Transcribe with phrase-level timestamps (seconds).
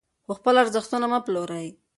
[0.25, 1.67] خو خپل ارزښتونه مه پلورئ.